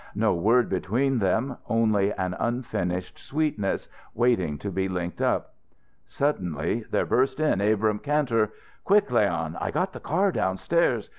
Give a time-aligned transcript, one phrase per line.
[0.15, 5.53] No word between them, only an unfinished sweetness, waiting to be linked up.
[6.07, 8.49] Suddenly there burst in Abrahm Kantor.
[8.83, 9.59] "Quick, Leon!
[9.61, 11.07] I got the car downstairs.